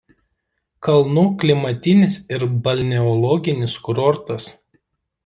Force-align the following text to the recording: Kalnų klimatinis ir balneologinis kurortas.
Kalnų 0.87 1.25
klimatinis 1.43 2.17
ir 2.37 2.45
balneologinis 2.69 3.77
kurortas. 3.89 4.49